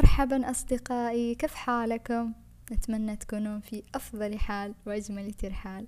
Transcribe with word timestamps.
مرحبا 0.00 0.50
أصدقائي 0.50 1.34
كيف 1.34 1.54
حالكم؟ 1.54 2.32
أتمنى 2.72 3.16
تكونون 3.16 3.60
في 3.60 3.82
أفضل 3.94 4.38
حال 4.38 4.74
وأجمل 4.86 5.32
ترحال 5.32 5.86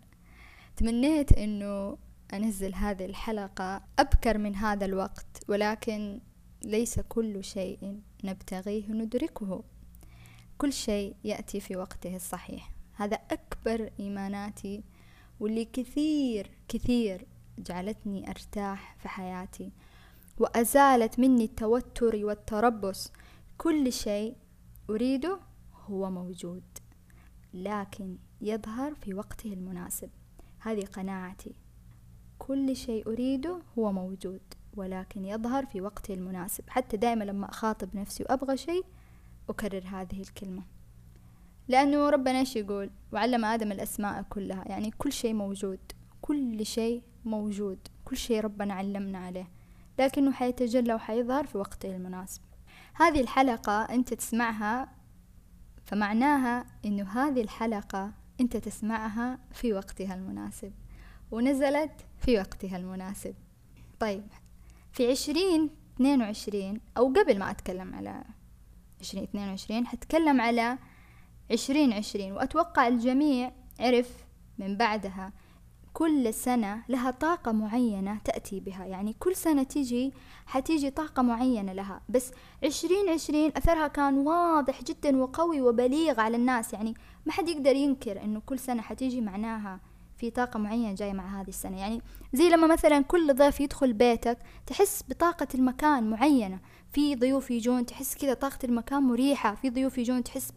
تمنيت 0.76 1.32
أنه 1.32 1.98
أنزل 2.34 2.74
هذه 2.74 3.04
الحلقة 3.04 3.82
أبكر 3.98 4.38
من 4.38 4.56
هذا 4.56 4.84
الوقت 4.84 5.44
ولكن 5.48 6.20
ليس 6.64 7.00
كل 7.00 7.44
شيء 7.44 8.00
نبتغيه 8.24 8.92
ندركه 8.92 9.64
كل 10.58 10.72
شيء 10.72 11.16
يأتي 11.24 11.60
في 11.60 11.76
وقته 11.76 12.16
الصحيح. 12.16 12.72
هذا 12.94 13.18
أكبر 13.30 13.90
إيماناتي 14.00 14.84
واللي 15.40 15.64
كثير 15.64 16.50
كثير 16.68 17.26
جعلتني 17.58 18.30
أرتاح 18.30 18.96
في 18.98 19.08
حياتي 19.08 19.72
وأزالت 20.38 21.18
مني 21.18 21.44
التوتر 21.44 22.24
والتربص 22.24 23.12
كل 23.62 23.92
شيء 23.92 24.36
أريده 24.90 25.38
هو 25.86 26.10
موجود 26.10 26.62
لكن 27.54 28.18
يظهر 28.40 28.94
في 28.94 29.14
وقته 29.14 29.52
المناسب. 29.52 30.10
هذه 30.58 30.84
قناعتي. 30.84 31.54
كل 32.38 32.76
شيء 32.76 33.08
أريده 33.08 33.62
هو 33.78 33.92
موجود 33.92 34.40
ولكن 34.76 35.24
يظهر 35.24 35.66
في 35.66 35.80
وقته 35.80 36.14
المناسب. 36.14 36.64
حتى 36.68 36.96
دائما 36.96 37.24
لما 37.24 37.50
أخاطب 37.50 37.96
نفسي 37.96 38.22
وأبغى 38.22 38.56
شيء 38.56 38.84
أكرر 39.48 39.84
هذه 39.86 40.20
الكلمة. 40.20 40.62
لأنه 41.68 42.10
ربنا 42.10 42.38
إيش 42.38 42.56
يقول؟ 42.56 42.90
وعلم 43.12 43.44
آدم 43.44 43.72
الأسماء 43.72 44.22
كلها. 44.22 44.64
يعني 44.68 44.90
كل 44.90 45.12
شيء 45.12 45.34
موجود 45.34 45.80
كل 46.22 46.66
شيء 46.66 47.02
موجود 47.24 47.78
كل 48.04 48.16
شيء 48.16 48.40
ربنا 48.40 48.74
علمنا 48.74 49.18
عليه. 49.18 49.48
لكنه 49.98 50.32
حيتجلى 50.32 50.94
وحيظهر 50.94 51.46
في 51.46 51.58
وقته 51.58 51.96
المناسب. 51.96 52.51
هذه 52.94 53.20
الحلقة 53.20 53.82
أنت 53.82 54.14
تسمعها 54.14 54.88
فمعناها 55.84 56.66
أنه 56.84 57.10
هذه 57.10 57.42
الحلقة 57.42 58.12
أنت 58.40 58.56
تسمعها 58.56 59.38
في 59.52 59.72
وقتها 59.72 60.14
المناسب 60.14 60.72
ونزلت 61.30 62.06
في 62.18 62.38
وقتها 62.38 62.76
المناسب. 62.76 63.34
طيب 64.00 64.24
في 64.92 65.10
عشرين 65.10 65.70
اثنين 65.94 66.22
وعشرين 66.22 66.80
أو 66.96 67.08
قبل 67.12 67.38
ما 67.38 67.50
أتكلم 67.50 67.94
على 67.94 68.24
عشرين 69.00 69.22
اثنين 69.22 69.48
وعشرين 69.48 69.86
حتكلم 69.86 70.40
على 70.40 70.78
عشرين 71.50 71.92
عشرين 71.92 72.32
وأتوقع 72.32 72.88
الجميع 72.88 73.52
عرف 73.80 74.24
من 74.58 74.76
بعدها. 74.76 75.32
كل 75.92 76.34
سنة 76.34 76.82
لها 76.88 77.10
طاقة 77.10 77.52
معينة 77.52 78.18
تأتي 78.24 78.60
بها. 78.60 78.84
يعني 78.84 79.16
كل 79.18 79.36
سنة 79.36 79.62
تيجي 79.62 80.12
حتيجي 80.46 80.90
طاقة 80.90 81.22
معينة 81.22 81.72
لها. 81.72 82.00
بس 82.08 82.30
عشرين 82.64 83.08
عشرين 83.08 83.52
أثرها 83.56 83.88
كان 83.88 84.18
واضح 84.18 84.82
جدا 84.82 85.16
وقوي 85.16 85.60
وبليغ 85.60 86.20
على 86.20 86.36
الناس. 86.36 86.72
يعني 86.72 86.94
ما 87.26 87.32
حد 87.32 87.48
يقدر 87.48 87.76
ينكر 87.76 88.22
أنه 88.22 88.40
كل 88.46 88.58
سنة 88.58 88.82
حتيجي 88.82 89.20
معناها 89.20 89.80
في 90.16 90.30
طاقة 90.30 90.58
معينة 90.58 90.94
جاية 90.94 91.12
مع 91.12 91.40
هذه 91.40 91.48
السنة. 91.48 91.80
يعني 91.80 92.02
زي 92.32 92.48
لما 92.48 92.66
مثلا 92.66 93.00
كل 93.00 93.34
ضيف 93.34 93.60
يدخل 93.60 93.92
بيتك 93.92 94.38
تحس 94.66 95.04
بطاقة 95.08 95.48
المكان 95.54 96.10
معينة. 96.10 96.60
في 96.92 97.14
ضيوف 97.14 97.50
يجون 97.50 97.86
تحس 97.86 98.14
كذا 98.14 98.34
طاقة 98.34 98.58
المكان 98.64 99.02
مريحة. 99.02 99.54
في 99.54 99.70
ضيوف 99.70 99.98
يجون 99.98 100.24
تحس 100.24 100.52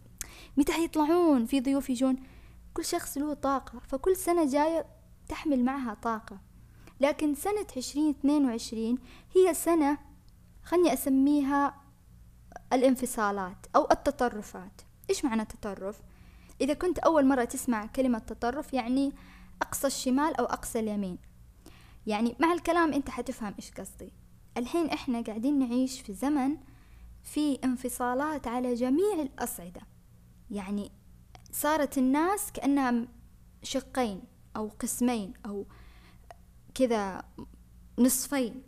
متى 0.58 0.72
حيطلعون؟ 0.72 1.46
في 1.46 1.62
ضيوف 1.62 1.90
يجون 1.90 2.16
كل 2.74 2.86
شخص 2.86 3.18
له 3.18 3.34
طاقة. 3.34 3.80
فكل 3.88 4.16
سنة 4.16 4.46
جاية 4.46 4.95
تحمل 5.28 5.66
معها 5.66 5.94
طاقة. 5.94 6.40
لكن 7.00 7.36
سنة 7.36 7.68
عشرين 7.78 8.10
اثنين 8.10 8.46
وعشرين 8.46 8.98
هي 9.36 9.54
سنة 9.54 9.98
خلني 10.64 10.94
أسميها 10.94 11.82
الانفصالات 12.74 13.66
أو 13.76 13.88
التطرفات. 13.92 14.82
إيش 15.10 15.26
معنى 15.26 15.46
تطرف؟ 15.46 16.02
إذا 16.62 16.74
كنت 16.74 17.00
أول 17.00 17.26
مرة 17.26 17.44
تسمع 17.44 17.86
كلمة 17.86 18.20
تطرف 18.20 18.74
يعني 18.74 19.14
أقصى 19.62 19.88
الشمال 19.88 20.36
أو 20.36 20.46
أقصى 20.46 20.80
اليمين. 20.80 21.18
يعني 22.08 22.36
مع 22.40 22.54
الكلام 22.54 22.94
أنت 22.94 23.10
حتفهم 23.10 23.54
إيش 23.60 23.72
قصدي. 23.72 24.14
الحين 24.58 24.90
إحنا 24.90 25.22
قاعدين 25.22 25.60
نعيش 25.60 26.02
في 26.02 26.14
زمن 26.14 26.58
في 27.24 27.60
انفصالات 27.64 28.48
على 28.48 28.74
جميع 28.74 29.14
الأصعدة. 29.14 29.82
يعني 30.52 30.92
صارت 31.52 31.98
الناس 31.98 32.52
كأنها 32.52 33.08
شقين. 33.64 34.22
أو 34.56 34.72
قسمين 34.80 35.34
أو 35.46 35.66
كذا 36.76 37.24
نصفين 38.00 38.64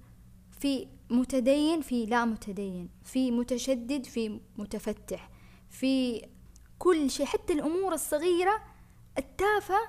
في 0.60 0.88
متدين 1.10 1.82
في 1.82 2.06
لا 2.06 2.26
متدين 2.26 2.90
في 3.04 3.32
متشدد 3.32 4.06
في 4.06 4.40
متفتح 4.58 5.30
في 5.70 6.26
كل 6.80 7.10
شيء. 7.10 7.26
حتى 7.26 7.54
الأمور 7.54 7.94
الصغيرة 7.94 8.64
التافهة 9.18 9.82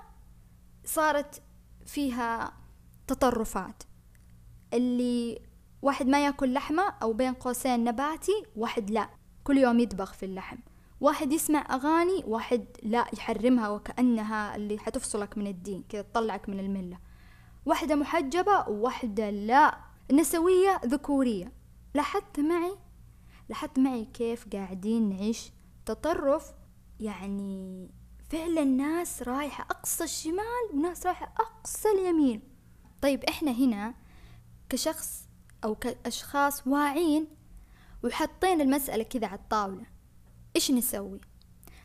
صارت 0.84 1.42
فيها 1.86 2.52
تطرفات. 3.06 3.82
اللي 4.74 5.42
واحد 5.82 6.06
ما 6.06 6.24
يأكل 6.24 6.52
لحمة 6.52 6.82
أو 6.82 7.12
بين 7.12 7.34
قوسين 7.34 7.84
نباتي 7.84 8.42
واحد 8.56 8.90
لا. 8.90 9.10
كل 9.44 9.58
يوم 9.58 9.80
يدبغ 9.80 10.12
في 10.12 10.26
اللحم. 10.26 10.56
واحد 11.00 11.32
يسمع 11.32 11.74
أغاني 11.74 12.22
واحد 12.26 12.66
لا 12.82 13.06
يحرمها 13.12 13.68
وكأنها 13.68 14.56
اللي 14.56 14.78
حتفصلك 14.78 15.38
من 15.38 15.46
الدين 15.46 15.84
كذا 15.88 16.02
تطلعك 16.02 16.48
من 16.48 16.60
الملة. 16.60 16.98
واحدة 17.66 17.94
محجبة 17.94 18.68
وواحدة 18.68 19.30
لا. 19.30 19.78
نسوية 20.12 20.80
ذكورية. 20.86 21.52
لاحظت 21.94 22.40
معي؟ 22.40 22.76
لاحظت 23.48 23.78
معي 23.78 24.04
كيف 24.04 24.46
قاعدين 24.52 25.08
نعيش 25.08 25.52
تطرف؟ 25.86 26.52
يعني 27.00 27.88
فعلا 28.30 28.64
ناس 28.64 29.22
رايحة 29.22 29.64
أقصى 29.70 30.04
الشمال 30.04 30.74
وناس 30.74 31.06
رايحة 31.06 31.34
أقصى 31.38 31.88
اليمين. 31.88 32.42
طيب 33.02 33.24
إحنا 33.24 33.50
هنا 33.50 33.94
كشخص 34.68 35.28
أو 35.64 35.74
كأشخاص 35.74 36.66
واعين 36.66 37.26
وحاطين 38.04 38.60
المسألة 38.60 39.04
كذا 39.04 39.26
على 39.26 39.38
الطاولة. 39.38 39.97
إيش 40.56 40.70
نسوي؟ 40.70 41.20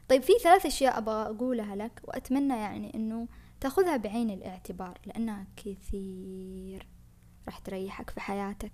طيب 0.10 0.22
في 0.22 0.34
ثلاث 0.44 0.66
أشياء 0.66 0.98
أبغى 0.98 1.22
أقولها 1.22 1.76
لك 1.76 2.02
وأتمنى 2.04 2.54
يعني 2.54 2.96
إنه 2.96 3.28
تأخذها 3.62 3.98
بعين 3.98 4.30
الاعتبار 4.30 5.00
لأنها 5.06 5.48
كثير 5.56 6.88
راح 7.48 7.58
تريحك 7.60 8.10
في 8.10 8.22
حياتك. 8.22 8.72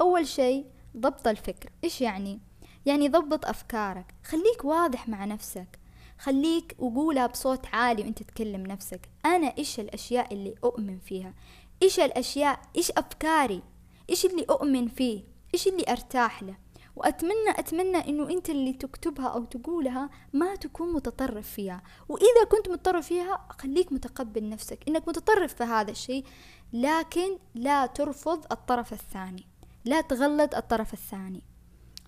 أول 0.00 0.26
شيء 0.26 0.66
ضبط 0.96 1.28
الفكر. 1.28 1.70
إيش 1.84 2.00
يعني؟ 2.00 2.40
يعني 2.86 3.08
ضبط 3.08 3.46
أفكارك. 3.46 4.14
خليك 4.24 4.64
واضح 4.64 5.08
مع 5.08 5.24
نفسك. 5.24 5.78
خليك 6.18 6.76
وقولها 6.78 7.26
بصوت 7.26 7.66
عالي 7.72 8.02
وأنت 8.02 8.22
تكلم 8.22 8.66
نفسك. 8.66 9.08
أنا 9.26 9.58
إيش 9.58 9.80
الأشياء 9.80 10.34
اللي 10.34 10.54
أؤمن 10.64 10.98
فيها؟ 10.98 11.34
إيش 11.82 12.00
الأشياء 12.00 12.60
إيش 12.76 12.90
أفكاري؟ 12.90 13.62
إيش 14.10 14.26
اللي 14.26 14.46
أؤمن 14.50 14.88
فيه؟ 14.88 15.24
إيش 15.54 15.68
اللي 15.68 15.84
أرتاح 15.88 16.42
له؟ 16.42 16.56
وأتمنى 16.96 17.50
أتمنى 17.50 18.08
إنه 18.08 18.30
أنت 18.30 18.50
اللي 18.50 18.72
تكتبها 18.72 19.28
أو 19.28 19.44
تقولها 19.44 20.10
ما 20.32 20.54
تكون 20.54 20.92
متطرف 20.92 21.50
فيها. 21.50 21.82
وإذا 22.08 22.44
كنت 22.50 22.68
متطرف 22.68 23.06
فيها 23.06 23.46
خليك 23.60 23.92
متقبل 23.92 24.48
نفسك. 24.48 24.78
إنك 24.88 25.08
متطرف 25.08 25.54
في 25.54 25.64
هذا 25.64 25.90
الشيء 25.90 26.24
لكن 26.72 27.38
لا 27.54 27.86
ترفض 27.86 28.44
الطرف 28.52 28.92
الثاني. 28.92 29.46
لا 29.84 30.00
تغلط 30.00 30.54
الطرف 30.54 30.92
الثاني. 30.92 31.42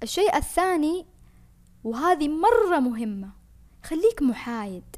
الشيء 0.02 0.36
الثاني 0.36 1.06
وهذه 1.84 2.28
مرة 2.28 2.78
مهمة 2.78 3.30
خليك 3.84 4.22
محايد. 4.22 4.96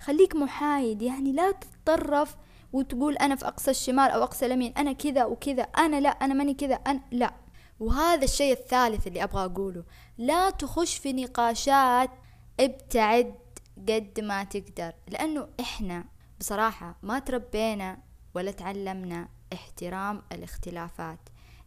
خليك 0.00 0.36
محايد. 0.36 1.02
يعني 1.02 1.32
لا 1.32 1.50
تتطرف 1.50 2.36
وتقول 2.72 3.16
أنا 3.16 3.36
في 3.36 3.46
أقصى 3.46 3.70
الشمال 3.70 4.10
أو 4.10 4.22
أقصى 4.22 4.46
اليمين 4.46 4.72
أنا 4.72 4.92
كذا 4.92 5.24
وكذا 5.24 5.62
أنا 5.62 6.00
لا 6.00 6.08
أنا 6.08 6.34
ماني 6.34 6.54
كذا 6.54 6.74
أنا 6.74 7.00
لا. 7.12 7.45
وهذا 7.80 8.24
الشيء 8.24 8.52
الثالث 8.52 9.06
اللي 9.06 9.24
أبغى 9.24 9.44
أقوله. 9.44 9.84
لا 10.18 10.50
تخش 10.50 10.96
في 10.96 11.12
نقاشات 11.12 12.10
ابتعد 12.60 13.34
قد 13.88 14.20
ما 14.20 14.44
تقدر 14.44 14.92
لأنه 15.08 15.48
إحنا 15.60 16.04
بصراحة 16.40 16.98
ما 17.02 17.18
تربينا 17.18 17.98
ولا 18.34 18.50
تعلمنا 18.50 19.28
احترام 19.52 20.22
الاختلافات 20.32 21.18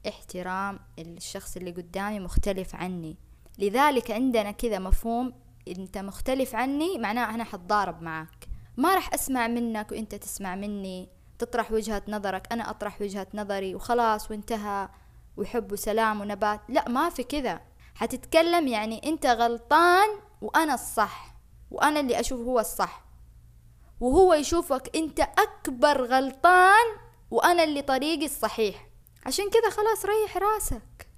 احترام 0.08 0.80
الشخص 1.00 1.58
اللي 1.58 1.72
قدامي 1.72 2.20
مختلف 2.20 2.76
عني. 2.76 3.18
لذلك 3.58 4.12
عندنا 4.12 4.52
كذا 4.52 4.80
مفهوم 4.80 5.34
أنت 5.68 5.98
مختلف 5.98 6.56
عني 6.56 6.98
معناه 6.98 7.36
أنا 7.36 7.44
حتضارب 7.44 8.02
معك 8.02 8.48
ما 8.78 8.96
راح 8.96 9.14
أسمع 9.14 9.48
منك 9.48 9.92
وأنت 9.92 10.16
تسمع 10.16 10.56
مني 10.56 11.10
تطرح 11.40 11.72
وجهة 11.72 12.02
نظرك 12.08 12.54
أنا 12.54 12.70
أطرح 12.70 13.02
وجهة 13.02 13.28
نظري 13.34 13.76
وخلاص 13.76 14.32
وانتهى. 14.32 14.90
وحب 15.38 15.72
وسلام 15.72 16.22
ونبات 16.22 16.62
لا 16.70 16.90
ما 16.90 17.10
في 17.10 17.24
كذا 17.24 17.62
حتتكلم 17.96 18.68
يعني 18.68 19.02
أنت 19.06 19.26
غلطان 19.26 20.10
وأنا 20.42 20.74
الصح 20.74 21.36
وأنا 21.72 22.00
اللي 22.00 22.20
أشوف 22.20 22.40
هو 22.42 22.60
الصح 22.60 23.06
وهو 24.00 24.34
يشوفك 24.34 24.96
أنت 24.96 25.20
أكبر 25.20 26.06
غلطان 26.06 26.86
وأنا 27.32 27.64
اللي 27.64 27.82
طريقي 27.82 28.26
الصحيح 28.26 28.88
عشان 29.26 29.46
كذا 29.50 29.70
خلاص 29.70 30.06
ريح 30.06 30.38
راسك 30.38 31.10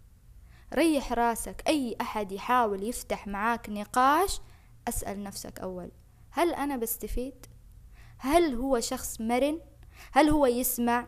ريح 0.73 1.13
راسك 1.13 1.63
أي 1.67 1.95
أحد 2.01 2.31
يحاول 2.31 2.83
يفتح 2.83 3.27
معاك 3.27 3.69
نقاش 3.69 4.39
أسأل 4.87 5.23
نفسك 5.23 5.59
أول 5.59 5.91
هل 6.31 6.53
أنا 6.53 6.77
بستفيد؟ 6.77 7.45
هل 8.17 8.55
هو 8.55 8.79
شخص 8.79 9.21
مرن؟ 9.21 9.59
هل 10.11 10.29
هو 10.29 10.45
يسمع؟ 10.45 11.07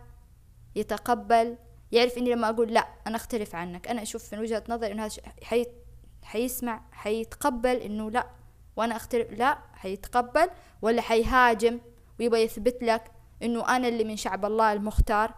يتقبل؟ 0.76 1.58
يعرف 1.94 2.18
إني 2.18 2.32
لما 2.32 2.50
أقول 2.50 2.74
لا 2.74 2.88
أنا 3.08 3.16
أختلف 3.16 3.56
عنك. 3.56 3.88
أنا 3.88 4.02
أشوف 4.02 4.34
من 4.34 4.40
وجهة 4.40 4.64
نظري 4.70 4.92
إنه 4.92 5.06
هذا 5.06 5.22
حي... 5.44 5.66
حيسمع 6.24 6.82
حيتقبل 6.92 7.76
إنه 7.76 8.12
لا 8.12 8.28
وأنا 8.76 8.96
أختلف 8.96 9.32
لا 9.32 9.58
حيتقبل 9.74 10.50
ولا 10.82 11.02
حيهاجم 11.02 11.80
ويبغى 12.20 12.42
يثبت 12.42 12.84
لك 12.84 13.12
إنه 13.44 13.76
أنا 13.76 13.88
اللي 13.88 14.04
من 14.04 14.18
شعب 14.18 14.46
الله 14.46 14.74
المختار. 14.74 15.34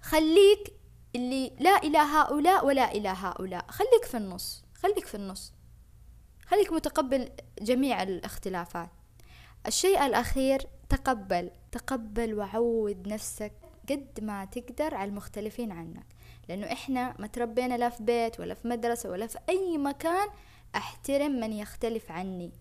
خليك 0.00 0.72
اللي 1.16 1.52
لا 1.60 1.76
إلى 1.76 1.98
هؤلاء 1.98 2.66
ولا 2.66 2.92
إلى 2.92 3.08
هؤلاء. 3.08 3.64
خليك 3.68 4.04
في 4.04 4.16
النص 4.16 4.64
خليك 4.74 5.06
في 5.06 5.14
النص. 5.14 5.52
خليك 6.46 6.72
متقبل 6.72 7.28
جميع 7.62 8.02
الاختلافات. 8.02 8.88
الشيء 9.66 10.06
الأخير 10.06 10.66
تقبل 10.88 11.50
تقبل 11.72 12.34
وعود 12.34 13.08
نفسك 13.08 13.63
قد 13.90 14.20
ما 14.22 14.44
تقدر 14.44 14.94
على 14.94 15.08
المختلفين 15.08 15.72
عنك. 15.72 16.06
لأنه 16.48 16.72
إحنا 16.72 17.14
ما 17.18 17.26
تربينا 17.26 17.74
لا 17.78 17.88
في 17.88 18.02
بيت 18.02 18.40
ولا 18.40 18.54
في 18.54 18.68
مدرسة 18.68 19.10
ولا 19.10 19.26
في 19.26 19.38
أي 19.48 19.78
مكان 19.78 20.28
أحترم 20.76 21.32
من 21.32 21.52
يختلف 21.52 22.10
عني. 22.10 22.52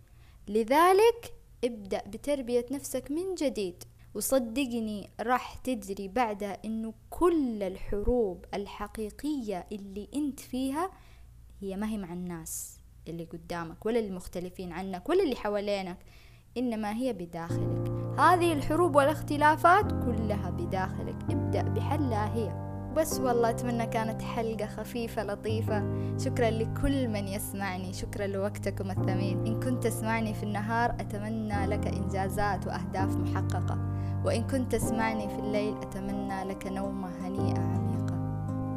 لذلك 0.47 1.33
ابدأ 1.63 2.01
بتربية 2.07 2.65
نفسك 2.71 3.11
من 3.11 3.35
جديد. 3.35 3.83
وصدقني 4.15 5.09
راح 5.19 5.53
تدري 5.55 6.07
بعدها 6.07 6.57
إنه 6.65 6.93
كل 7.09 7.63
الحروب 7.63 8.45
الحقيقية 8.53 9.67
اللي 9.71 10.07
أنت 10.15 10.39
فيها 10.39 10.91
هي 11.61 11.75
ما 11.75 11.89
هي 11.89 11.97
مع 11.97 12.13
الناس 12.13 12.79
اللي 13.07 13.23
قدامك 13.23 13.85
ولا 13.85 13.99
المختلفين 13.99 14.71
عنك 14.71 15.09
ولا 15.09 15.23
اللي 15.23 15.35
حوالينك. 15.35 15.97
إنما 16.57 16.93
هي 16.93 17.13
بداخلك. 17.13 17.91
هذه 18.19 18.53
الحروب 18.53 18.95
والاختلافات 18.95 19.91
كلها 19.91 20.49
بداخلك. 20.49 21.15
ابدأ 21.29 21.61
بحلها 21.61 22.35
هي. 22.35 22.63
بس 22.97 23.19
والله 23.19 23.49
أتمنى 23.49 23.85
كانت 23.85 24.21
حلقة 24.21 24.65
خفيفة 24.65 25.23
لطيفة. 25.23 25.83
شكرا 26.17 26.49
لكل 26.49 27.07
من 27.07 27.27
يسمعني. 27.27 27.93
شكرا 27.93 28.27
لوقتكم 28.27 28.91
الثمين. 28.91 29.45
إن 29.45 29.59
كنت 29.59 29.83
تسمعني 29.83 30.33
في 30.33 30.43
النهار 30.43 30.89
أتمنى 30.91 31.65
لك 31.65 31.87
إنجازات 31.87 32.67
وأهداف 32.67 33.15
محققة. 33.17 33.77
وإن 34.25 34.43
كنت 34.47 34.71
تسمعني 34.71 35.29
في 35.29 35.39
الليل 35.39 35.77
أتمنى 35.77 36.43
لك 36.43 36.67
نومة 36.67 37.09
هنيئة 37.21 37.59
عميقة. 37.59 38.15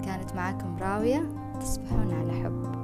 كانت 0.04 0.34
معكم 0.34 0.76
راوية. 0.80 1.28
تصبحون 1.60 2.14
على 2.14 2.32
حب. 2.32 2.75